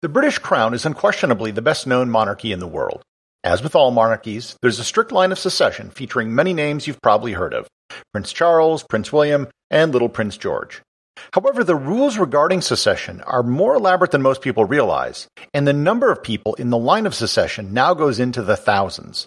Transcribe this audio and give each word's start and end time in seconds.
The 0.00 0.08
British 0.08 0.38
Crown 0.38 0.74
is 0.74 0.86
unquestionably 0.86 1.50
the 1.50 1.60
best 1.60 1.84
known 1.84 2.08
monarchy 2.08 2.52
in 2.52 2.60
the 2.60 2.68
world. 2.68 3.02
As 3.42 3.64
with 3.64 3.74
all 3.74 3.90
monarchies, 3.90 4.54
there's 4.62 4.78
a 4.78 4.84
strict 4.84 5.10
line 5.10 5.32
of 5.32 5.40
succession 5.40 5.90
featuring 5.90 6.32
many 6.32 6.54
names 6.54 6.86
you've 6.86 7.02
probably 7.02 7.32
heard 7.32 7.52
of 7.52 7.66
Prince 8.12 8.32
Charles, 8.32 8.84
Prince 8.84 9.12
William, 9.12 9.48
and 9.72 9.90
Little 9.90 10.08
Prince 10.08 10.36
George. 10.36 10.82
However, 11.32 11.64
the 11.64 11.74
rules 11.74 12.16
regarding 12.16 12.60
succession 12.60 13.22
are 13.22 13.42
more 13.42 13.74
elaborate 13.74 14.12
than 14.12 14.22
most 14.22 14.40
people 14.40 14.64
realize, 14.64 15.26
and 15.52 15.66
the 15.66 15.72
number 15.72 16.12
of 16.12 16.22
people 16.22 16.54
in 16.54 16.70
the 16.70 16.78
line 16.78 17.04
of 17.04 17.12
succession 17.12 17.74
now 17.74 17.92
goes 17.92 18.20
into 18.20 18.42
the 18.42 18.56
thousands. 18.56 19.26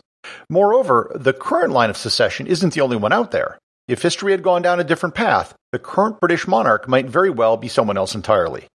Moreover, 0.49 1.11
the 1.13 1.33
current 1.33 1.73
line 1.73 1.89
of 1.89 1.97
succession 1.97 2.47
isn't 2.47 2.75
the 2.75 2.81
only 2.81 2.95
one 2.95 3.11
out 3.11 3.31
there. 3.31 3.57
If 3.89 4.03
history 4.03 4.31
had 4.31 4.41
gone 4.41 4.61
down 4.61 4.79
a 4.79 4.85
different 4.85 5.15
path, 5.15 5.53
the 5.73 5.79
current 5.79 6.21
British 6.21 6.47
monarch 6.47 6.87
might 6.87 7.09
very 7.09 7.29
well 7.29 7.57
be 7.57 7.67
someone 7.67 7.97
else 7.97 8.15
entirely. 8.15 8.67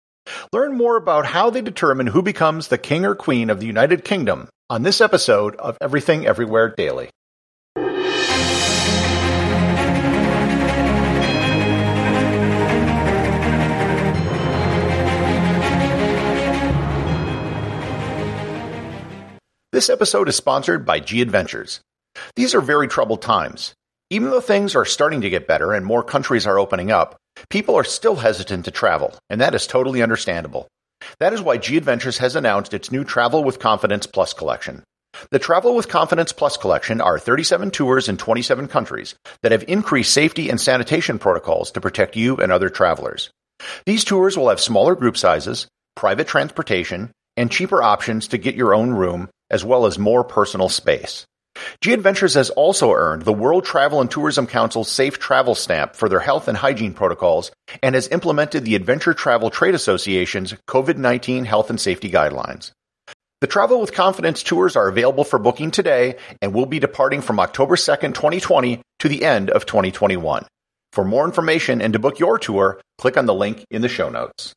Learn 0.52 0.76
more 0.76 0.96
about 0.96 1.26
how 1.26 1.50
they 1.50 1.62
determine 1.62 2.06
who 2.06 2.22
becomes 2.22 2.68
the 2.68 2.78
king 2.78 3.04
or 3.04 3.14
queen 3.14 3.50
of 3.50 3.60
the 3.60 3.66
United 3.66 4.04
Kingdom 4.04 4.48
on 4.70 4.82
this 4.82 5.00
episode 5.00 5.56
of 5.56 5.76
Everything 5.80 6.26
Everywhere 6.26 6.68
Daily. 6.68 7.10
This 19.72 19.90
episode 19.90 20.28
is 20.28 20.36
sponsored 20.36 20.86
by 20.86 21.00
G 21.00 21.20
Adventures. 21.20 21.80
These 22.36 22.54
are 22.54 22.60
very 22.60 22.86
troubled 22.86 23.22
times. 23.22 23.74
Even 24.08 24.30
though 24.30 24.40
things 24.40 24.76
are 24.76 24.84
starting 24.84 25.22
to 25.22 25.30
get 25.30 25.48
better 25.48 25.72
and 25.72 25.84
more 25.84 26.04
countries 26.04 26.46
are 26.46 26.60
opening 26.60 26.92
up, 26.92 27.16
people 27.48 27.74
are 27.76 27.84
still 27.84 28.16
hesitant 28.16 28.64
to 28.64 28.70
travel, 28.70 29.14
and 29.30 29.40
that 29.40 29.54
is 29.54 29.66
totally 29.66 30.02
understandable. 30.02 30.68
That 31.18 31.32
is 31.32 31.42
why 31.42 31.58
G 31.58 31.76
Adventures 31.76 32.18
has 32.18 32.36
announced 32.36 32.74
its 32.74 32.90
new 32.90 33.04
Travel 33.04 33.44
with 33.44 33.58
Confidence 33.58 34.06
Plus 34.06 34.32
collection. 34.32 34.82
The 35.30 35.38
Travel 35.38 35.74
with 35.74 35.88
Confidence 35.88 36.32
Plus 36.32 36.56
collection 36.56 37.00
are 37.00 37.18
37 37.18 37.70
tours 37.70 38.08
in 38.08 38.16
27 38.16 38.68
countries 38.68 39.14
that 39.42 39.52
have 39.52 39.64
increased 39.68 40.12
safety 40.12 40.50
and 40.50 40.60
sanitation 40.60 41.18
protocols 41.18 41.70
to 41.72 41.80
protect 41.80 42.16
you 42.16 42.36
and 42.36 42.50
other 42.50 42.68
travelers. 42.68 43.30
These 43.86 44.04
tours 44.04 44.36
will 44.36 44.48
have 44.48 44.60
smaller 44.60 44.94
group 44.94 45.16
sizes, 45.16 45.68
private 45.94 46.26
transportation, 46.26 47.12
and 47.36 47.50
cheaper 47.50 47.82
options 47.82 48.28
to 48.28 48.38
get 48.38 48.54
your 48.54 48.74
own 48.74 48.90
room, 48.90 49.28
as 49.50 49.64
well 49.64 49.86
as 49.86 49.98
more 49.98 50.24
personal 50.24 50.68
space. 50.68 51.24
G 51.80 51.92
Adventures 51.92 52.34
has 52.34 52.50
also 52.50 52.92
earned 52.92 53.22
the 53.22 53.32
World 53.32 53.64
Travel 53.64 54.00
and 54.00 54.10
Tourism 54.10 54.46
Council's 54.46 54.90
Safe 54.90 55.18
Travel 55.18 55.54
Stamp 55.54 55.94
for 55.94 56.08
their 56.08 56.20
health 56.20 56.48
and 56.48 56.56
hygiene 56.56 56.94
protocols 56.94 57.50
and 57.82 57.94
has 57.94 58.08
implemented 58.08 58.64
the 58.64 58.74
Adventure 58.74 59.14
Travel 59.14 59.50
Trade 59.50 59.74
Association's 59.74 60.54
COVID 60.68 60.96
19 60.96 61.44
health 61.44 61.70
and 61.70 61.80
safety 61.80 62.10
guidelines. 62.10 62.72
The 63.40 63.46
Travel 63.46 63.80
with 63.80 63.92
Confidence 63.92 64.42
tours 64.42 64.76
are 64.76 64.88
available 64.88 65.24
for 65.24 65.38
booking 65.38 65.70
today 65.70 66.16
and 66.40 66.54
will 66.54 66.66
be 66.66 66.78
departing 66.78 67.20
from 67.20 67.38
October 67.38 67.76
2nd, 67.76 68.14
2020 68.14 68.80
to 69.00 69.08
the 69.08 69.24
end 69.24 69.50
of 69.50 69.66
2021. 69.66 70.46
For 70.92 71.04
more 71.04 71.24
information 71.24 71.82
and 71.82 71.92
to 71.92 71.98
book 71.98 72.18
your 72.18 72.38
tour, 72.38 72.80
click 72.98 73.16
on 73.16 73.26
the 73.26 73.34
link 73.34 73.66
in 73.70 73.82
the 73.82 73.88
show 73.88 74.08
notes. 74.08 74.54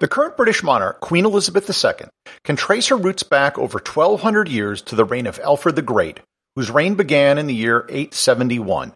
The 0.00 0.08
current 0.08 0.38
British 0.38 0.62
monarch, 0.62 1.00
Queen 1.00 1.26
Elizabeth 1.26 1.68
II, 1.68 2.08
can 2.42 2.56
trace 2.56 2.88
her 2.88 2.96
roots 2.96 3.22
back 3.22 3.58
over 3.58 3.78
1200 3.78 4.48
years 4.48 4.80
to 4.82 4.96
the 4.96 5.04
reign 5.04 5.26
of 5.26 5.38
Alfred 5.40 5.76
the 5.76 5.82
Great, 5.82 6.20
whose 6.56 6.70
reign 6.70 6.94
began 6.94 7.36
in 7.36 7.46
the 7.46 7.54
year 7.54 7.84
871. 7.90 8.94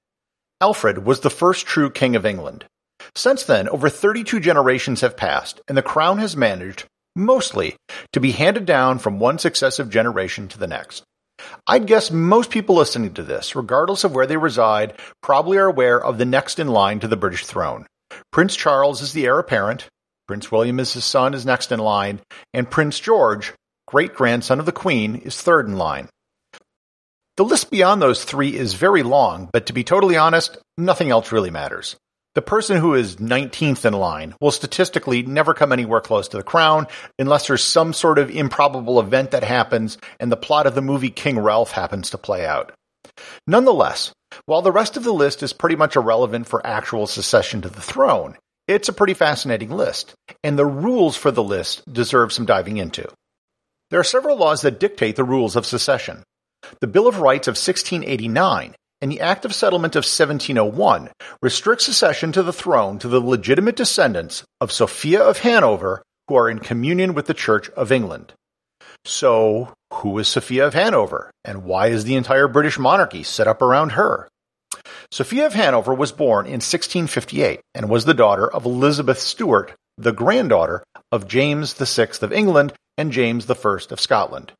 Alfred 0.62 1.04
was 1.04 1.20
the 1.20 1.28
first 1.28 1.66
true 1.66 1.90
king 1.90 2.16
of 2.16 2.24
England. 2.24 2.64
Since 3.14 3.44
then, 3.44 3.68
over 3.68 3.90
32 3.90 4.40
generations 4.40 5.02
have 5.02 5.14
passed, 5.14 5.60
and 5.68 5.76
the 5.76 5.82
crown 5.82 6.16
has 6.18 6.38
managed, 6.38 6.86
mostly, 7.14 7.76
to 8.14 8.20
be 8.20 8.32
handed 8.32 8.64
down 8.64 8.98
from 8.98 9.18
one 9.18 9.38
successive 9.38 9.90
generation 9.90 10.48
to 10.48 10.58
the 10.58 10.66
next. 10.66 11.04
I'd 11.66 11.86
guess 11.86 12.10
most 12.10 12.48
people 12.48 12.76
listening 12.76 13.12
to 13.14 13.22
this, 13.22 13.54
regardless 13.54 14.04
of 14.04 14.14
where 14.14 14.26
they 14.26 14.38
reside, 14.38 14.94
probably 15.22 15.58
are 15.58 15.66
aware 15.66 16.02
of 16.02 16.16
the 16.16 16.24
next 16.24 16.58
in 16.58 16.68
line 16.68 17.00
to 17.00 17.08
the 17.08 17.16
British 17.16 17.44
throne. 17.44 17.86
Prince 18.32 18.56
Charles 18.56 19.02
is 19.02 19.12
the 19.12 19.26
heir 19.26 19.38
apparent, 19.38 19.88
Prince 20.26 20.50
William 20.50 20.80
is 20.80 20.92
his 20.92 21.04
son, 21.04 21.34
is 21.34 21.44
next 21.44 21.70
in 21.70 21.78
line, 21.78 22.20
and 22.52 22.70
Prince 22.70 22.98
George, 22.98 23.52
great 23.86 24.14
grandson 24.14 24.58
of 24.58 24.66
the 24.66 24.72
Queen, 24.72 25.16
is 25.16 25.40
third 25.40 25.66
in 25.66 25.76
line. 25.76 26.08
The 27.36 27.44
list 27.44 27.70
beyond 27.70 28.00
those 28.00 28.24
three 28.24 28.56
is 28.56 28.74
very 28.74 29.02
long, 29.02 29.50
but 29.52 29.66
to 29.66 29.72
be 29.72 29.84
totally 29.84 30.16
honest, 30.16 30.56
nothing 30.78 31.10
else 31.10 31.32
really 31.32 31.50
matters. 31.50 31.96
The 32.34 32.42
person 32.42 32.78
who 32.78 32.94
is 32.94 33.16
19th 33.16 33.84
in 33.84 33.92
line 33.92 34.34
will 34.40 34.50
statistically 34.50 35.22
never 35.22 35.54
come 35.54 35.72
anywhere 35.72 36.00
close 36.00 36.26
to 36.28 36.36
the 36.36 36.42
crown 36.42 36.86
unless 37.18 37.46
there's 37.46 37.62
some 37.62 37.92
sort 37.92 38.18
of 38.18 38.30
improbable 38.30 38.98
event 38.98 39.30
that 39.32 39.44
happens 39.44 39.98
and 40.18 40.32
the 40.32 40.36
plot 40.36 40.66
of 40.66 40.74
the 40.74 40.82
movie 40.82 41.10
King 41.10 41.38
Ralph 41.38 41.70
happens 41.72 42.10
to 42.10 42.18
play 42.18 42.44
out. 42.44 42.72
Nonetheless, 43.46 44.12
while 44.46 44.62
the 44.62 44.72
rest 44.72 44.96
of 44.96 45.04
the 45.04 45.12
list 45.12 45.44
is 45.44 45.52
pretty 45.52 45.76
much 45.76 45.94
irrelevant 45.94 46.48
for 46.48 46.66
actual 46.66 47.06
succession 47.06 47.62
to 47.62 47.68
the 47.68 47.80
throne, 47.80 48.36
it's 48.66 48.88
a 48.88 48.92
pretty 48.92 49.14
fascinating 49.14 49.70
list, 49.70 50.14
and 50.42 50.58
the 50.58 50.66
rules 50.66 51.16
for 51.16 51.30
the 51.30 51.42
list 51.42 51.82
deserve 51.92 52.32
some 52.32 52.46
diving 52.46 52.76
into. 52.78 53.06
There 53.90 54.00
are 54.00 54.04
several 54.04 54.36
laws 54.36 54.62
that 54.62 54.80
dictate 54.80 55.16
the 55.16 55.24
rules 55.24 55.56
of 55.56 55.66
secession. 55.66 56.22
The 56.80 56.86
Bill 56.86 57.06
of 57.06 57.20
Rights 57.20 57.46
of 57.46 57.52
1689 57.52 58.74
and 59.00 59.12
the 59.12 59.20
Act 59.20 59.44
of 59.44 59.54
Settlement 59.54 59.96
of 59.96 60.04
1701 60.04 61.10
restrict 61.42 61.82
succession 61.82 62.32
to 62.32 62.42
the 62.42 62.52
throne 62.52 62.98
to 63.00 63.08
the 63.08 63.20
legitimate 63.20 63.76
descendants 63.76 64.44
of 64.60 64.72
Sophia 64.72 65.22
of 65.22 65.38
Hanover 65.38 66.02
who 66.28 66.36
are 66.36 66.48
in 66.48 66.58
communion 66.58 67.14
with 67.14 67.26
the 67.26 67.34
Church 67.34 67.68
of 67.70 67.92
England. 67.92 68.32
So, 69.04 69.74
who 69.92 70.18
is 70.18 70.28
Sophia 70.28 70.66
of 70.66 70.74
Hanover, 70.74 71.30
and 71.44 71.64
why 71.64 71.88
is 71.88 72.04
the 72.04 72.16
entire 72.16 72.48
British 72.48 72.78
monarchy 72.78 73.22
set 73.22 73.46
up 73.46 73.60
around 73.60 73.90
her? 73.92 74.28
Sophia 75.10 75.46
of 75.46 75.54
Hanover 75.54 75.94
was 75.94 76.12
born 76.12 76.46
in 76.46 76.54
1658 76.54 77.60
and 77.74 77.88
was 77.88 78.04
the 78.04 78.14
daughter 78.14 78.50
of 78.50 78.64
Elizabeth 78.64 79.18
Stuart, 79.18 79.74
the 79.96 80.12
granddaughter 80.12 80.82
of 81.12 81.28
James 81.28 81.72
VI 81.72 82.08
of 82.22 82.32
England 82.32 82.72
and 82.96 83.12
James 83.12 83.48
I 83.50 83.78
of 83.90 84.00
Scotland. 84.00 84.52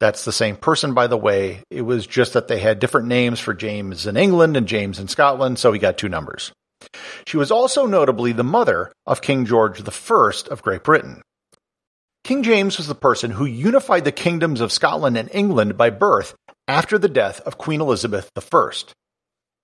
That's 0.00 0.24
the 0.24 0.32
same 0.32 0.56
person, 0.56 0.94
by 0.94 1.08
the 1.08 1.16
way. 1.16 1.62
It 1.70 1.82
was 1.82 2.06
just 2.06 2.34
that 2.34 2.46
they 2.48 2.60
had 2.60 2.78
different 2.78 3.08
names 3.08 3.40
for 3.40 3.52
James 3.52 4.06
in 4.06 4.16
England 4.16 4.56
and 4.56 4.68
James 4.68 4.98
in 5.00 5.08
Scotland, 5.08 5.58
so 5.58 5.72
he 5.72 5.80
got 5.80 5.98
two 5.98 6.08
numbers. 6.08 6.52
She 7.26 7.36
was 7.36 7.50
also 7.50 7.86
notably 7.86 8.32
the 8.32 8.44
mother 8.44 8.92
of 9.06 9.20
King 9.20 9.44
George 9.44 9.80
I 9.80 10.32
of 10.50 10.62
Great 10.62 10.84
Britain. 10.84 11.22
King 12.22 12.42
James 12.42 12.76
was 12.76 12.86
the 12.86 12.94
person 12.94 13.32
who 13.32 13.44
unified 13.44 14.04
the 14.04 14.12
kingdoms 14.12 14.60
of 14.60 14.70
Scotland 14.70 15.16
and 15.16 15.30
England 15.32 15.76
by 15.76 15.90
birth 15.90 16.34
after 16.68 16.98
the 16.98 17.08
death 17.08 17.40
of 17.40 17.58
Queen 17.58 17.80
Elizabeth 17.80 18.30
I. 18.36 18.70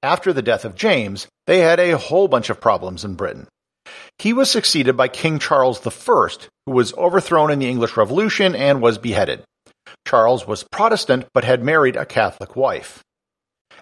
After 0.04 0.34
the 0.34 0.42
death 0.42 0.66
of 0.66 0.74
James, 0.74 1.28
they 1.46 1.60
had 1.60 1.80
a 1.80 1.96
whole 1.96 2.28
bunch 2.28 2.50
of 2.50 2.60
problems 2.60 3.06
in 3.06 3.14
Britain. 3.14 3.48
He 4.18 4.34
was 4.34 4.50
succeeded 4.50 4.98
by 4.98 5.08
King 5.08 5.38
Charles 5.38 5.80
I, 5.86 6.28
who 6.66 6.72
was 6.72 6.92
overthrown 6.92 7.50
in 7.50 7.58
the 7.58 7.70
English 7.70 7.96
Revolution 7.96 8.54
and 8.54 8.82
was 8.82 8.98
beheaded. 8.98 9.44
Charles 10.06 10.46
was 10.46 10.62
Protestant 10.70 11.24
but 11.32 11.44
had 11.44 11.64
married 11.64 11.96
a 11.96 12.04
Catholic 12.04 12.54
wife. 12.54 13.02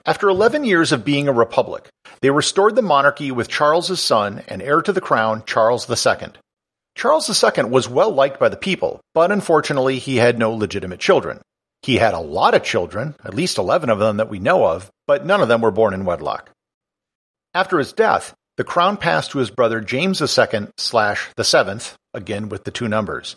After 0.06 0.28
11 0.28 0.62
years 0.62 0.92
of 0.92 1.04
being 1.04 1.26
a 1.26 1.32
republic, 1.32 1.88
they 2.20 2.30
restored 2.30 2.76
the 2.76 2.82
monarchy 2.82 3.32
with 3.32 3.48
Charles's 3.48 3.98
son 3.98 4.44
and 4.46 4.62
heir 4.62 4.80
to 4.80 4.92
the 4.92 5.00
crown, 5.00 5.42
Charles 5.44 5.90
II. 5.90 6.28
Charles 6.94 7.42
II 7.42 7.64
was 7.64 7.88
well 7.88 8.12
liked 8.12 8.38
by 8.38 8.48
the 8.48 8.56
people, 8.56 9.00
but 9.12 9.32
unfortunately 9.32 9.98
he 9.98 10.18
had 10.18 10.38
no 10.38 10.52
legitimate 10.52 11.00
children. 11.00 11.40
He 11.82 11.96
had 11.96 12.14
a 12.14 12.20
lot 12.20 12.54
of 12.54 12.62
children, 12.62 13.16
at 13.24 13.34
least 13.34 13.58
11 13.58 13.90
of 13.90 13.98
them 13.98 14.18
that 14.18 14.30
we 14.30 14.38
know 14.38 14.66
of, 14.66 14.90
but 15.06 15.26
none 15.26 15.40
of 15.40 15.48
them 15.48 15.60
were 15.60 15.72
born 15.72 15.94
in 15.94 16.04
wedlock. 16.04 16.50
After 17.54 17.78
his 17.78 17.92
death, 17.92 18.34
the 18.56 18.64
crown 18.64 18.96
passed 18.96 19.32
to 19.32 19.38
his 19.38 19.50
brother 19.50 19.80
James 19.80 20.20
II 20.20 20.68
slash 20.76 21.28
the 21.36 21.44
seventh, 21.44 21.96
again 22.14 22.48
with 22.48 22.64
the 22.64 22.70
two 22.70 22.86
numbers. 22.86 23.34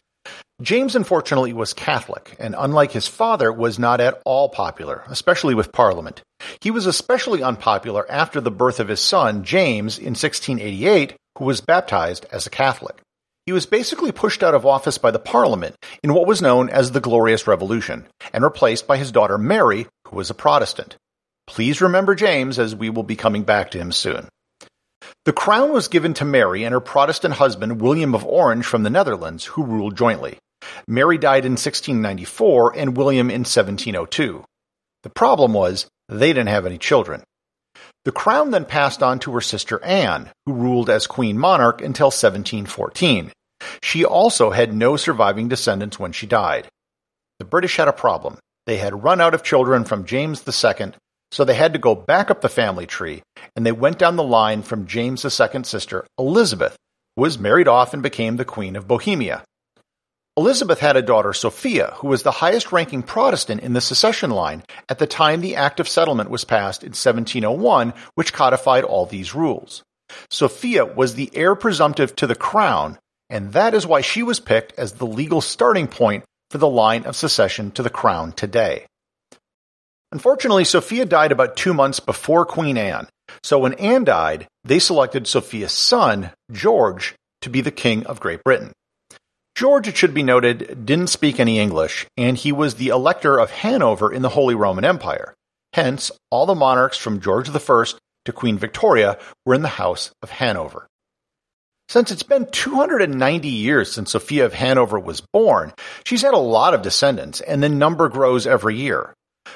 James 0.61 0.95
unfortunately 0.95 1.53
was 1.53 1.73
Catholic, 1.73 2.35
and 2.39 2.55
unlike 2.57 2.91
his 2.91 3.07
father, 3.07 3.51
was 3.51 3.77
not 3.77 3.99
at 3.99 4.21
all 4.25 4.47
popular, 4.49 5.03
especially 5.07 5.53
with 5.53 5.71
Parliament. 5.71 6.21
He 6.61 6.71
was 6.71 6.85
especially 6.85 7.43
unpopular 7.43 8.09
after 8.09 8.39
the 8.39 8.51
birth 8.51 8.79
of 8.79 8.87
his 8.87 9.01
son, 9.01 9.43
James, 9.43 9.97
in 9.97 10.13
1688, 10.13 11.15
who 11.37 11.45
was 11.45 11.61
baptized 11.61 12.25
as 12.31 12.45
a 12.45 12.49
Catholic. 12.51 13.01
He 13.45 13.51
was 13.51 13.67
basically 13.67 14.11
pushed 14.11 14.41
out 14.41 14.55
of 14.55 14.65
office 14.65 14.97
by 14.97 15.11
the 15.11 15.19
Parliament 15.19 15.75
in 16.01 16.15
what 16.15 16.25
was 16.25 16.41
known 16.41 16.67
as 16.67 16.91
the 16.91 16.99
Glorious 16.99 17.45
Revolution, 17.45 18.07
and 18.33 18.43
replaced 18.43 18.87
by 18.87 18.97
his 18.97 19.11
daughter 19.11 19.37
Mary, 19.37 19.85
who 20.07 20.15
was 20.15 20.31
a 20.31 20.33
Protestant. 20.33 20.97
Please 21.45 21.79
remember 21.79 22.15
James, 22.15 22.57
as 22.57 22.75
we 22.75 22.89
will 22.89 23.03
be 23.03 23.15
coming 23.15 23.43
back 23.43 23.69
to 23.71 23.77
him 23.77 23.91
soon. 23.91 24.29
The 25.25 25.33
crown 25.33 25.71
was 25.71 25.89
given 25.89 26.15
to 26.15 26.25
Mary 26.25 26.63
and 26.63 26.73
her 26.73 26.79
Protestant 26.79 27.35
husband 27.35 27.81
William 27.81 28.15
of 28.15 28.25
Orange 28.25 28.65
from 28.65 28.81
the 28.81 28.89
Netherlands, 28.89 29.45
who 29.45 29.63
ruled 29.63 29.95
jointly. 29.95 30.39
Mary 30.87 31.19
died 31.19 31.45
in 31.45 31.51
1694 31.51 32.75
and 32.75 32.97
William 32.97 33.29
in 33.29 33.41
1702. 33.41 34.43
The 35.03 35.09
problem 35.11 35.53
was 35.53 35.85
they 36.09 36.29
didn't 36.29 36.47
have 36.47 36.65
any 36.65 36.79
children. 36.79 37.21
The 38.05 38.11
crown 38.11 38.51
then 38.51 38.65
passed 38.65 39.01
on 39.01 39.17
to 39.19 39.33
her 39.33 39.41
sister 39.41 39.83
Anne, 39.83 40.29
who 40.45 40.53
ruled 40.53 40.91
as 40.91 41.07
queen 41.07 41.39
monarch 41.39 41.81
until 41.81 42.07
1714. 42.07 43.31
She 43.81 44.05
also 44.05 44.51
had 44.51 44.73
no 44.73 44.95
surviving 44.95 45.47
descendants 45.47 45.99
when 45.99 46.11
she 46.11 46.27
died. 46.27 46.67
The 47.39 47.45
British 47.45 47.77
had 47.77 47.87
a 47.87 47.93
problem. 47.93 48.37
They 48.67 48.77
had 48.77 49.03
run 49.03 49.21
out 49.21 49.33
of 49.33 49.43
children 49.43 49.85
from 49.85 50.05
James 50.05 50.43
II, 50.47 50.93
so 51.31 51.43
they 51.43 51.55
had 51.55 51.73
to 51.73 51.79
go 51.79 51.95
back 51.95 52.29
up 52.29 52.41
the 52.41 52.49
family 52.49 52.85
tree, 52.85 53.23
and 53.55 53.65
they 53.65 53.71
went 53.71 53.97
down 53.97 54.15
the 54.15 54.23
line 54.23 54.61
from 54.61 54.85
James 54.85 55.25
II's 55.25 55.67
sister, 55.67 56.05
Elizabeth, 56.19 56.75
who 57.15 57.23
was 57.23 57.39
married 57.39 57.67
off 57.67 57.93
and 57.93 58.03
became 58.03 58.37
the 58.37 58.45
Queen 58.45 58.75
of 58.75 58.87
Bohemia. 58.87 59.43
Elizabeth 60.37 60.81
had 60.81 60.97
a 60.97 61.01
daughter, 61.01 61.31
Sophia, 61.31 61.93
who 61.97 62.07
was 62.07 62.23
the 62.23 62.31
highest 62.31 62.73
ranking 62.73 63.01
Protestant 63.01 63.61
in 63.61 63.71
the 63.71 63.79
succession 63.79 64.31
line 64.31 64.63
at 64.89 64.99
the 64.99 65.07
time 65.07 65.39
the 65.39 65.55
Act 65.55 65.79
of 65.79 65.87
Settlement 65.87 66.29
was 66.29 66.43
passed 66.43 66.83
in 66.83 66.89
1701, 66.89 67.93
which 68.15 68.33
codified 68.33 68.83
all 68.83 69.05
these 69.05 69.33
rules. 69.33 69.83
Sophia 70.29 70.85
was 70.85 71.15
the 71.15 71.31
heir 71.33 71.55
presumptive 71.55 72.15
to 72.17 72.27
the 72.27 72.35
crown, 72.35 72.99
and 73.29 73.53
that 73.53 73.73
is 73.73 73.87
why 73.87 74.01
she 74.01 74.23
was 74.23 74.41
picked 74.41 74.77
as 74.77 74.93
the 74.93 75.07
legal 75.07 75.39
starting 75.39 75.87
point 75.87 76.25
for 76.51 76.57
the 76.57 76.67
line 76.67 77.05
of 77.05 77.15
succession 77.15 77.71
to 77.71 77.81
the 77.81 77.89
crown 77.89 78.33
today. 78.33 78.85
Unfortunately, 80.11 80.65
Sophia 80.65 81.05
died 81.05 81.31
about 81.31 81.55
two 81.55 81.73
months 81.73 82.01
before 82.01 82.45
Queen 82.45 82.77
Anne, 82.77 83.07
so 83.41 83.57
when 83.59 83.73
Anne 83.75 84.03
died, 84.03 84.47
they 84.65 84.79
selected 84.79 85.27
Sophia's 85.27 85.71
son, 85.71 86.31
George, 86.51 87.15
to 87.41 87.49
be 87.49 87.61
the 87.61 87.71
King 87.71 88.05
of 88.05 88.19
Great 88.19 88.43
Britain. 88.43 88.73
George, 89.55 89.87
it 89.87 89.95
should 89.95 90.13
be 90.13 90.21
noted, 90.21 90.85
didn't 90.85 91.07
speak 91.07 91.39
any 91.39 91.59
English, 91.59 92.05
and 92.17 92.35
he 92.35 92.51
was 92.51 92.75
the 92.75 92.89
elector 92.89 93.39
of 93.39 93.51
Hanover 93.51 94.11
in 94.11 94.21
the 94.21 94.29
Holy 94.29 94.53
Roman 94.53 94.83
Empire. 94.83 95.33
Hence, 95.71 96.11
all 96.29 96.45
the 96.45 96.53
monarchs 96.53 96.97
from 96.97 97.21
George 97.21 97.49
I 97.49 97.85
to 98.25 98.31
Queen 98.33 98.57
Victoria 98.57 99.17
were 99.45 99.55
in 99.55 99.61
the 99.61 99.69
House 99.69 100.11
of 100.21 100.29
Hanover. 100.29 100.87
Since 101.87 102.11
it's 102.11 102.23
been 102.23 102.47
290 102.51 103.47
years 103.47 103.89
since 103.89 104.11
Sophia 104.11 104.45
of 104.45 104.53
Hanover 104.53 104.99
was 104.99 105.21
born, 105.21 105.71
she's 106.03 106.23
had 106.23 106.33
a 106.33 106.37
lot 106.37 106.73
of 106.73 106.81
descendants, 106.81 107.39
and 107.39 107.63
the 107.63 107.69
number 107.69 108.09
grows 108.09 108.45
every 108.45 108.75
year. 108.75 109.13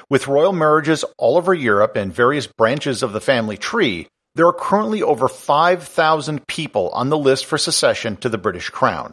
With 0.08 0.28
royal 0.28 0.54
marriages 0.54 1.04
all 1.18 1.36
over 1.36 1.52
Europe 1.52 1.96
and 1.96 2.14
various 2.14 2.46
branches 2.46 3.02
of 3.02 3.12
the 3.12 3.20
family 3.20 3.58
tree, 3.58 4.08
there 4.34 4.46
are 4.46 4.54
currently 4.54 5.02
over 5.02 5.28
5,000 5.28 6.46
people 6.46 6.88
on 6.90 7.10
the 7.10 7.18
list 7.18 7.44
for 7.44 7.58
succession 7.58 8.16
to 8.18 8.30
the 8.30 8.38
British 8.38 8.70
crown. 8.70 9.12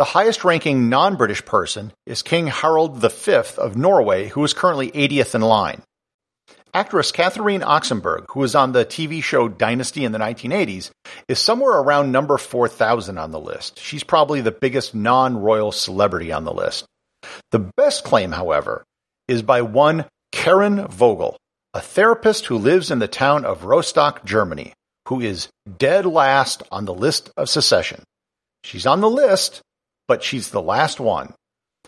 The 0.00 0.04
highest 0.04 0.44
ranking 0.44 0.88
non 0.88 1.16
British 1.16 1.44
person 1.44 1.92
is 2.06 2.22
King 2.22 2.46
Harald 2.46 2.96
V 2.96 3.34
of 3.58 3.76
Norway, 3.76 4.28
who 4.28 4.42
is 4.44 4.54
currently 4.54 4.90
80th 4.92 5.34
in 5.34 5.42
line. 5.42 5.82
Actress 6.72 7.12
Catherine 7.12 7.60
Oxenberg, 7.60 8.24
who 8.30 8.40
was 8.40 8.54
on 8.54 8.72
the 8.72 8.86
TV 8.86 9.22
show 9.22 9.46
Dynasty 9.46 10.06
in 10.06 10.12
the 10.12 10.18
1980s, 10.18 10.90
is 11.28 11.38
somewhere 11.38 11.78
around 11.78 12.12
number 12.12 12.38
4,000 12.38 13.18
on 13.18 13.30
the 13.30 13.38
list. 13.38 13.78
She's 13.78 14.02
probably 14.02 14.40
the 14.40 14.50
biggest 14.50 14.94
non 14.94 15.36
royal 15.36 15.70
celebrity 15.70 16.32
on 16.32 16.44
the 16.44 16.54
list. 16.54 16.86
The 17.50 17.70
best 17.76 18.02
claim, 18.02 18.32
however, 18.32 18.82
is 19.28 19.42
by 19.42 19.60
one 19.60 20.06
Karin 20.32 20.88
Vogel, 20.88 21.36
a 21.74 21.82
therapist 21.82 22.46
who 22.46 22.56
lives 22.56 22.90
in 22.90 23.00
the 23.00 23.06
town 23.06 23.44
of 23.44 23.66
Rostock, 23.66 24.24
Germany, 24.24 24.72
who 25.08 25.20
is 25.20 25.50
dead 25.76 26.06
last 26.06 26.62
on 26.72 26.86
the 26.86 26.94
list 26.94 27.30
of 27.36 27.50
succession. 27.50 28.02
She's 28.64 28.86
on 28.86 29.02
the 29.02 29.10
list, 29.10 29.60
but 30.10 30.24
she's 30.24 30.50
the 30.50 30.60
last 30.60 30.98
one. 30.98 31.32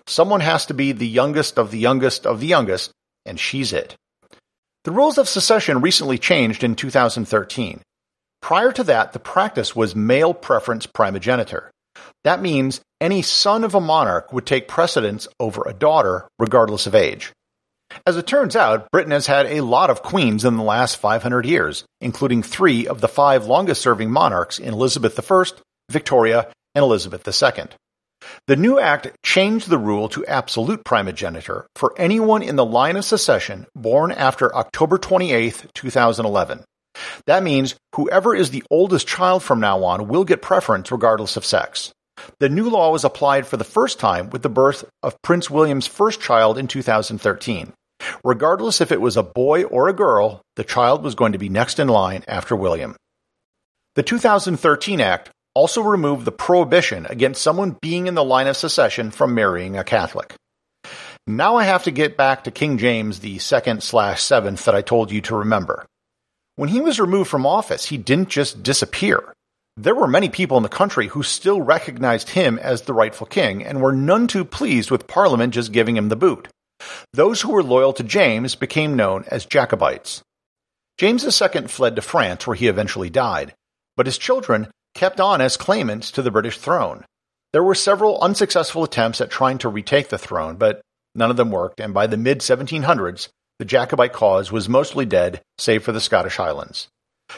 Someone 0.06 0.42
has 0.42 0.66
to 0.66 0.74
be 0.74 0.92
the 0.92 1.08
youngest 1.08 1.58
of 1.58 1.72
the 1.72 1.78
youngest 1.80 2.24
of 2.24 2.38
the 2.38 2.46
youngest, 2.46 2.92
and 3.26 3.40
she's 3.40 3.72
it. 3.72 3.96
The 4.84 4.92
rules 4.92 5.18
of 5.18 5.28
succession 5.28 5.80
recently 5.80 6.18
changed 6.18 6.62
in 6.62 6.76
2013. 6.76 7.80
Prior 8.40 8.70
to 8.70 8.84
that, 8.84 9.12
the 9.12 9.18
practice 9.18 9.74
was 9.74 9.96
male 9.96 10.34
preference 10.34 10.86
primogeniture. 10.86 11.72
That 12.22 12.40
means 12.40 12.80
any 13.00 13.22
son 13.22 13.64
of 13.64 13.74
a 13.74 13.80
monarch 13.80 14.32
would 14.32 14.46
take 14.46 14.68
precedence 14.68 15.26
over 15.40 15.64
a 15.66 15.74
daughter, 15.74 16.28
regardless 16.38 16.86
of 16.86 16.94
age. 16.94 17.32
As 18.06 18.16
it 18.16 18.28
turns 18.28 18.54
out, 18.54 18.88
Britain 18.92 19.10
has 19.10 19.26
had 19.26 19.46
a 19.46 19.62
lot 19.62 19.90
of 19.90 20.04
queens 20.04 20.44
in 20.44 20.56
the 20.56 20.62
last 20.62 20.96
500 20.98 21.44
years, 21.44 21.84
including 22.00 22.44
three 22.44 22.86
of 22.86 23.00
the 23.00 23.08
five 23.08 23.46
longest 23.46 23.82
serving 23.82 24.12
monarchs 24.12 24.60
in 24.60 24.72
Elizabeth 24.74 25.18
I, 25.18 25.44
Victoria, 25.90 26.52
and 26.76 26.84
Elizabeth 26.84 27.26
II. 27.26 27.64
The 28.46 28.56
new 28.56 28.78
act 28.78 29.10
changed 29.24 29.68
the 29.68 29.78
rule 29.78 30.08
to 30.10 30.26
absolute 30.26 30.84
primogeniture 30.84 31.66
for 31.76 31.94
anyone 31.96 32.42
in 32.42 32.56
the 32.56 32.64
line 32.64 32.96
of 32.96 33.04
succession 33.04 33.66
born 33.74 34.12
after 34.12 34.54
October 34.54 34.98
28, 34.98 35.66
2011. 35.74 36.64
That 37.26 37.42
means 37.42 37.74
whoever 37.94 38.34
is 38.34 38.50
the 38.50 38.64
oldest 38.70 39.06
child 39.06 39.42
from 39.42 39.60
now 39.60 39.84
on 39.84 40.08
will 40.08 40.24
get 40.24 40.42
preference 40.42 40.92
regardless 40.92 41.36
of 41.36 41.44
sex. 41.44 41.92
The 42.38 42.48
new 42.48 42.68
law 42.68 42.92
was 42.92 43.04
applied 43.04 43.46
for 43.46 43.56
the 43.56 43.64
first 43.64 43.98
time 43.98 44.30
with 44.30 44.42
the 44.42 44.48
birth 44.48 44.84
of 45.02 45.20
Prince 45.22 45.50
William's 45.50 45.86
first 45.86 46.20
child 46.20 46.58
in 46.58 46.68
2013. 46.68 47.72
Regardless 48.24 48.80
if 48.80 48.92
it 48.92 49.00
was 49.00 49.16
a 49.16 49.22
boy 49.22 49.64
or 49.64 49.88
a 49.88 49.92
girl, 49.92 50.42
the 50.56 50.64
child 50.64 51.02
was 51.02 51.14
going 51.14 51.32
to 51.32 51.38
be 51.38 51.48
next 51.48 51.78
in 51.78 51.88
line 51.88 52.24
after 52.28 52.54
William. 52.54 52.96
The 53.94 54.02
2013 54.02 55.00
Act 55.00 55.30
also 55.54 55.82
removed 55.82 56.24
the 56.24 56.32
prohibition 56.32 57.06
against 57.06 57.42
someone 57.42 57.76
being 57.80 58.06
in 58.06 58.14
the 58.14 58.24
line 58.24 58.46
of 58.46 58.56
succession 58.56 59.10
from 59.10 59.34
marrying 59.34 59.76
a 59.76 59.84
Catholic. 59.84 60.34
Now 61.26 61.56
I 61.56 61.64
have 61.64 61.84
to 61.84 61.90
get 61.90 62.16
back 62.16 62.44
to 62.44 62.50
King 62.50 62.78
James 62.78 63.20
the 63.20 63.38
second 63.38 63.82
slash 63.82 64.22
seventh 64.22 64.64
that 64.64 64.74
I 64.74 64.82
told 64.82 65.12
you 65.12 65.20
to 65.22 65.36
remember. 65.36 65.86
When 66.56 66.68
he 66.68 66.80
was 66.80 67.00
removed 67.00 67.30
from 67.30 67.46
office, 67.46 67.86
he 67.86 67.96
didn't 67.96 68.28
just 68.28 68.62
disappear. 68.62 69.32
There 69.76 69.94
were 69.94 70.08
many 70.08 70.28
people 70.28 70.56
in 70.56 70.62
the 70.62 70.68
country 70.68 71.08
who 71.08 71.22
still 71.22 71.62
recognized 71.62 72.30
him 72.30 72.58
as 72.58 72.82
the 72.82 72.92
rightful 72.92 73.26
king 73.26 73.64
and 73.64 73.80
were 73.80 73.92
none 73.92 74.26
too 74.26 74.44
pleased 74.44 74.90
with 74.90 75.06
Parliament 75.06 75.54
just 75.54 75.72
giving 75.72 75.96
him 75.96 76.08
the 76.08 76.16
boot. 76.16 76.48
Those 77.12 77.40
who 77.40 77.52
were 77.52 77.62
loyal 77.62 77.92
to 77.94 78.02
James 78.02 78.54
became 78.54 78.96
known 78.96 79.24
as 79.28 79.46
Jacobites. 79.46 80.22
James 80.98 81.24
II 81.24 81.68
fled 81.68 81.96
to 81.96 82.02
France 82.02 82.46
where 82.46 82.56
he 82.56 82.66
eventually 82.66 83.08
died, 83.08 83.54
but 83.96 84.06
his 84.06 84.18
children 84.18 84.68
kept 84.94 85.20
on 85.20 85.40
as 85.40 85.56
claimants 85.56 86.10
to 86.12 86.22
the 86.22 86.30
British 86.30 86.58
throne. 86.58 87.04
There 87.52 87.62
were 87.62 87.74
several 87.74 88.20
unsuccessful 88.20 88.84
attempts 88.84 89.20
at 89.20 89.30
trying 89.30 89.58
to 89.58 89.68
retake 89.68 90.08
the 90.08 90.18
throne, 90.18 90.56
but 90.56 90.80
none 91.14 91.30
of 91.30 91.36
them 91.36 91.50
worked, 91.50 91.80
and 91.80 91.92
by 91.92 92.06
the 92.06 92.16
mid 92.16 92.40
1700s, 92.40 93.28
the 93.58 93.64
Jacobite 93.64 94.12
cause 94.12 94.50
was 94.50 94.68
mostly 94.68 95.04
dead, 95.04 95.42
save 95.58 95.84
for 95.84 95.92
the 95.92 96.00
Scottish 96.00 96.36
Highlands. 96.36 96.88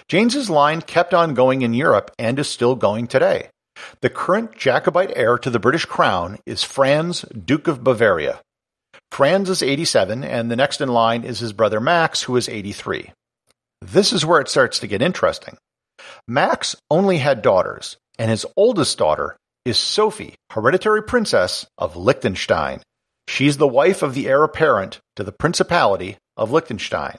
James's 0.08 0.48
line 0.48 0.80
kept 0.80 1.14
on 1.14 1.34
going 1.34 1.62
in 1.62 1.74
Europe 1.74 2.10
and 2.18 2.38
is 2.38 2.48
still 2.48 2.74
going 2.74 3.06
today. 3.06 3.48
The 4.00 4.11
current 4.11 4.56
Jacobite 4.56 5.12
heir 5.16 5.37
to 5.38 5.50
the 5.50 5.58
British 5.58 5.84
crown 5.84 6.38
is 6.46 6.62
Franz, 6.62 7.23
Duke 7.23 7.66
of 7.66 7.82
Bavaria. 7.84 8.40
Franz 9.11 9.50
is 9.50 9.62
87, 9.62 10.25
and 10.25 10.50
the 10.50 10.56
next 10.56 10.80
in 10.80 10.88
line 10.88 11.25
is 11.25 11.40
his 11.40 11.52
brother 11.52 11.80
Max, 11.80 12.23
who 12.23 12.37
is 12.37 12.49
83. 12.49 13.12
This 13.80 14.12
is 14.12 14.25
where 14.25 14.40
it 14.40 14.49
starts 14.49 14.78
to 14.78 14.87
get 14.87 15.02
interesting. 15.02 15.56
Max 16.26 16.76
only 16.90 17.18
had 17.18 17.42
daughters, 17.42 17.96
and 18.18 18.30
his 18.30 18.46
oldest 18.56 18.99
daughter 18.99 19.37
is 19.64 19.78
Sophie, 19.78 20.34
hereditary 20.50 21.02
princess 21.02 21.66
of 21.78 21.96
Liechtenstein. 21.96 22.82
She's 23.28 23.56
the 23.56 23.68
wife 23.68 24.02
of 24.02 24.14
the 24.14 24.28
heir 24.28 24.44
apparent 24.44 25.00
to 25.16 25.25
the 25.25 25.32
Principality 25.32 26.16
of 26.37 26.50
Liechtenstein. 26.50 27.18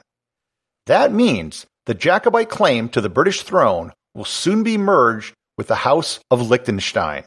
That 0.86 1.12
means 1.12 1.65
the 1.86 1.96
Jacobite 1.96 2.50
claim 2.50 2.89
to 2.89 3.01
the 3.01 3.10
British 3.10 3.42
throne 3.42 3.92
will 4.13 4.25
soon 4.25 4.63
be 4.63 4.77
merged 4.77 5.34
with 5.58 5.68
the 5.68 5.75
House 5.75 6.20
of 6.30 6.48
Liechtenstein. 6.48 7.25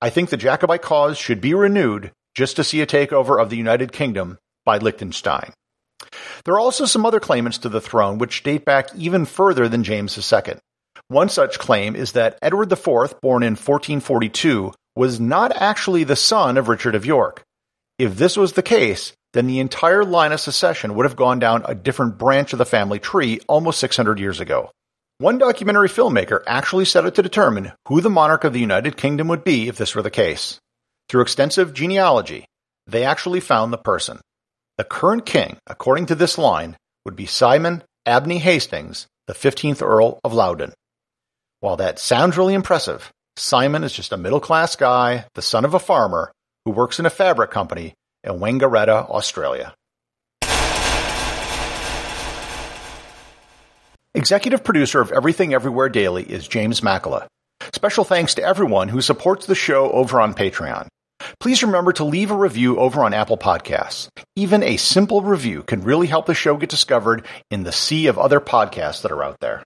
I 0.00 0.10
think 0.10 0.30
the 0.30 0.36
Jacobite 0.36 0.82
cause 0.82 1.18
should 1.18 1.40
be 1.40 1.52
renewed 1.52 2.10
just 2.34 2.56
to 2.56 2.64
see 2.64 2.80
a 2.80 2.86
takeover 2.86 3.40
of 3.40 3.50
the 3.50 3.56
United 3.56 3.92
Kingdom 3.92 4.38
by 4.64 4.78
Liechtenstein. 4.78 5.52
There 6.44 6.54
are 6.54 6.60
also 6.60 6.86
some 6.86 7.04
other 7.04 7.20
claimants 7.20 7.58
to 7.58 7.68
the 7.68 7.80
throne 7.80 8.18
which 8.18 8.42
date 8.42 8.64
back 8.64 8.88
even 8.96 9.26
further 9.26 9.68
than 9.68 9.84
James 9.84 10.16
II. 10.16 10.54
One 11.10 11.28
such 11.28 11.58
claim 11.58 11.96
is 11.96 12.12
that 12.12 12.38
Edward 12.40 12.70
IV, 12.70 13.20
born 13.20 13.42
in 13.42 13.54
1442, 13.56 14.72
was 14.94 15.18
not 15.18 15.50
actually 15.56 16.04
the 16.04 16.14
son 16.14 16.56
of 16.56 16.68
Richard 16.68 16.94
of 16.94 17.04
York. 17.04 17.42
If 17.98 18.16
this 18.16 18.36
was 18.36 18.52
the 18.52 18.62
case, 18.62 19.12
then 19.32 19.48
the 19.48 19.58
entire 19.58 20.04
line 20.04 20.30
of 20.30 20.38
succession 20.38 20.94
would 20.94 21.06
have 21.06 21.16
gone 21.16 21.40
down 21.40 21.64
a 21.64 21.74
different 21.74 22.16
branch 22.16 22.52
of 22.52 22.60
the 22.60 22.64
family 22.64 23.00
tree 23.00 23.40
almost 23.48 23.80
600 23.80 24.20
years 24.20 24.38
ago. 24.38 24.70
One 25.18 25.38
documentary 25.38 25.88
filmmaker 25.88 26.44
actually 26.46 26.84
set 26.84 27.04
out 27.04 27.16
to 27.16 27.24
determine 27.24 27.72
who 27.88 28.00
the 28.00 28.08
monarch 28.08 28.44
of 28.44 28.52
the 28.52 28.60
United 28.60 28.96
Kingdom 28.96 29.26
would 29.26 29.42
be 29.42 29.66
if 29.66 29.78
this 29.78 29.96
were 29.96 30.02
the 30.02 30.10
case. 30.10 30.60
Through 31.08 31.22
extensive 31.22 31.74
genealogy, 31.74 32.44
they 32.86 33.02
actually 33.02 33.40
found 33.40 33.72
the 33.72 33.78
person. 33.78 34.20
The 34.78 34.84
current 34.84 35.26
king, 35.26 35.56
according 35.66 36.06
to 36.06 36.14
this 36.14 36.38
line, 36.38 36.76
would 37.04 37.16
be 37.16 37.26
Simon 37.26 37.82
Abney 38.06 38.38
Hastings, 38.38 39.08
the 39.26 39.34
15th 39.34 39.82
Earl 39.82 40.20
of 40.22 40.32
Loudoun. 40.32 40.72
While 41.60 41.76
that 41.76 41.98
sounds 41.98 42.38
really 42.38 42.54
impressive, 42.54 43.12
Simon 43.36 43.84
is 43.84 43.92
just 43.92 44.12
a 44.12 44.16
middle 44.16 44.40
class 44.40 44.76
guy, 44.76 45.26
the 45.34 45.42
son 45.42 45.66
of 45.66 45.74
a 45.74 45.78
farmer, 45.78 46.32
who 46.64 46.70
works 46.70 46.98
in 46.98 47.04
a 47.04 47.10
fabric 47.10 47.50
company 47.50 47.92
in 48.24 48.38
Wangaratta, 48.38 49.10
Australia. 49.10 49.74
Executive 54.14 54.64
producer 54.64 55.02
of 55.02 55.12
Everything 55.12 55.52
Everywhere 55.52 55.90
Daily 55.90 56.22
is 56.22 56.48
James 56.48 56.80
Makkyla. 56.80 57.26
Special 57.74 58.04
thanks 58.04 58.34
to 58.36 58.42
everyone 58.42 58.88
who 58.88 59.02
supports 59.02 59.44
the 59.44 59.54
show 59.54 59.90
over 59.90 60.18
on 60.18 60.32
Patreon. 60.32 60.88
Please 61.40 61.62
remember 61.62 61.92
to 61.92 62.04
leave 62.04 62.30
a 62.30 62.36
review 62.36 62.78
over 62.78 63.04
on 63.04 63.12
Apple 63.12 63.36
Podcasts. 63.36 64.08
Even 64.34 64.62
a 64.62 64.78
simple 64.78 65.20
review 65.20 65.62
can 65.62 65.82
really 65.82 66.06
help 66.06 66.24
the 66.24 66.32
show 66.32 66.56
get 66.56 66.70
discovered 66.70 67.26
in 67.50 67.64
the 67.64 67.72
sea 67.72 68.06
of 68.06 68.18
other 68.18 68.40
podcasts 68.40 69.02
that 69.02 69.12
are 69.12 69.22
out 69.22 69.38
there. 69.40 69.62